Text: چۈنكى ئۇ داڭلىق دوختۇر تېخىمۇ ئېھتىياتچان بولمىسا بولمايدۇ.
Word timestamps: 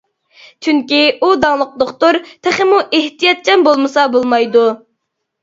چۈنكى 0.67 1.01
ئۇ 1.27 1.29
داڭلىق 1.43 1.75
دوختۇر 1.81 2.19
تېخىمۇ 2.47 2.81
ئېھتىياتچان 3.01 3.69
بولمىسا 3.69 4.09
بولمايدۇ. 4.17 4.67